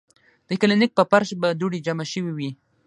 [0.49, 2.57] د کلینک پۀ فرش به دوړې جمع شوې وې ـ